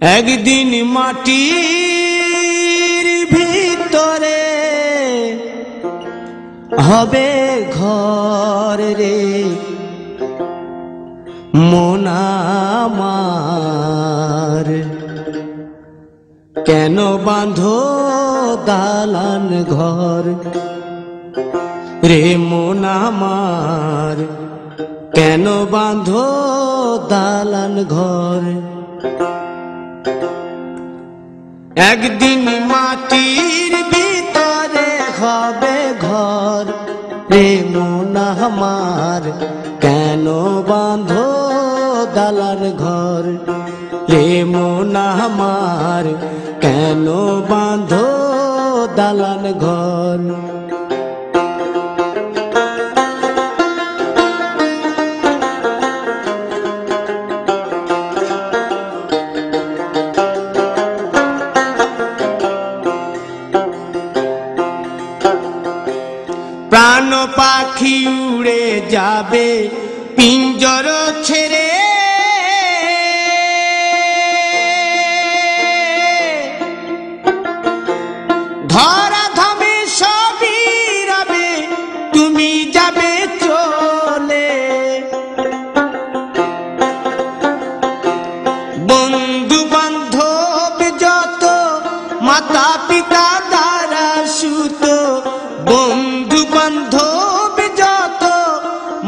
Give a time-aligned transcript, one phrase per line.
[0.00, 1.36] একদিন মাটির
[3.32, 4.42] ভিতরে
[6.82, 7.30] হবে
[7.72, 9.18] ঘর রে।
[11.54, 12.26] মোনামার
[16.56, 17.78] কেন বাঁধো
[18.66, 20.24] দালান ঘর?
[22.02, 24.18] রে মোনামার
[25.14, 26.26] কেন বাঁধো
[27.08, 28.42] দালান ঘর?
[31.76, 34.88] একদিন মাটির ভিতরে
[35.20, 36.64] হবে ঘর।
[37.30, 39.22] রে মোনামার
[39.80, 40.26] কেন
[40.68, 41.28] বাঁধো
[42.14, 43.24] দালার ঘর?
[44.10, 46.04] রে মোনামার
[46.60, 47.06] কেন
[47.50, 48.06] বাঁধো
[48.96, 50.20] দালান ঘর?
[66.76, 69.48] প্রাণ পাখি উড়ে যাবে
[70.16, 70.86] পিঞ্জর
[71.26, 71.66] ছেড়ে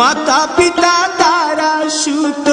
[0.00, 2.48] মাতা পিতা তারা সুত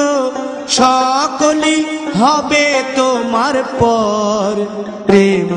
[0.80, 1.78] সকলি
[2.20, 2.66] হবে
[2.98, 4.52] তোমার পর।
[5.08, 5.50] প্রেম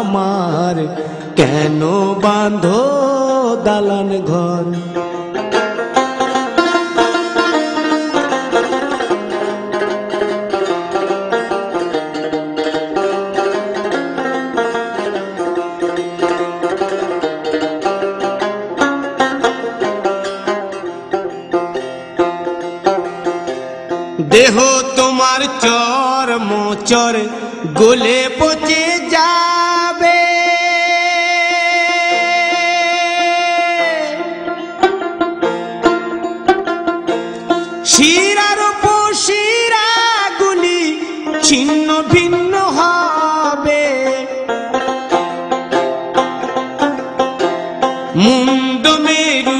[0.00, 0.76] আমার
[1.38, 1.80] কেন
[2.24, 2.82] বাঁধো
[3.66, 4.64] দালান ঘর?
[24.36, 24.56] দেহ
[24.98, 27.14] তোমার চর মোচর
[27.80, 30.20] গোলে পচে যাবে।
[37.92, 38.60] শিরার
[39.24, 39.88] শিরা
[40.40, 40.82] গুলি
[41.46, 43.84] ছিন্ন ভিন্ন হবে।
[48.22, 49.55] মুন্ড মেরু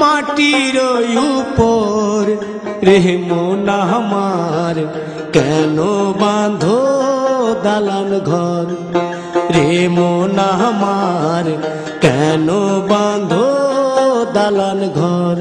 [0.00, 0.76] মাটির
[1.32, 2.22] উপর
[2.86, 2.98] রে
[3.66, 4.76] না আমার।
[5.32, 5.76] কেন
[6.20, 6.80] বাঁধো
[7.62, 8.68] দালান ঘর?
[9.54, 9.88] রে
[10.36, 11.46] না আমার।
[12.00, 12.46] কেন
[12.90, 13.48] বাঁধো
[14.34, 15.38] দালান ঘর?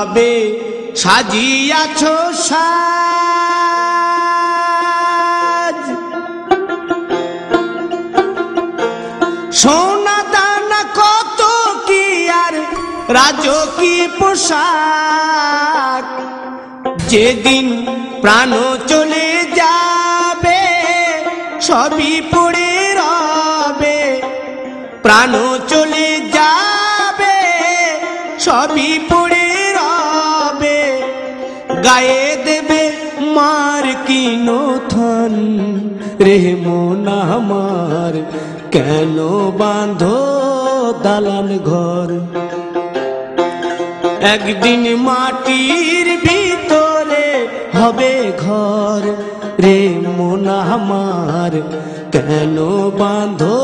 [0.00, 0.32] গৌরবে
[1.02, 2.02] সাজিয়াছ
[2.48, 2.60] সাজ।
[9.60, 11.40] সোনা দানা কত
[11.88, 12.04] কি
[12.42, 12.54] আর
[13.16, 16.06] রাজকী পোশাক?
[17.10, 17.66] যেদিন
[18.22, 18.50] প্রাণ
[18.90, 19.28] চলে
[19.60, 20.62] যাবে,
[21.68, 24.00] সবই পড়ে রবে।
[25.04, 25.32] প্রাণ
[25.72, 27.38] চলে যাবে,
[28.46, 28.90] সবই
[31.84, 32.82] গায়ে দেবে
[33.34, 35.34] মার কিনো থন।
[36.20, 38.14] রে মোনা আমার,
[38.70, 39.16] কেন
[39.58, 40.18] বাঁধো
[41.02, 42.10] দালান ঘর?
[44.34, 47.26] একদিন মাটির ভিতরে
[47.78, 49.02] হবে ঘর।
[49.64, 49.78] রে
[50.18, 51.52] মোনা আমার,
[52.12, 52.56] কেন
[53.00, 53.58] বাঁধো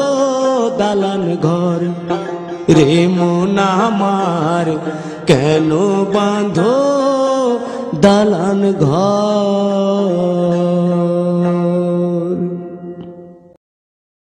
[0.78, 1.80] দালান ঘর?
[2.76, 4.66] রে মোনা আমার,
[5.26, 5.70] কেন
[6.14, 6.95] বাঁধো
[8.06, 10.06] দালান ঘর